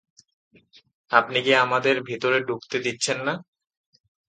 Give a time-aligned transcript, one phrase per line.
[1.11, 3.33] আপনি কি আমাদের ভিতরে ঢুকতে দিচ্ছেন না?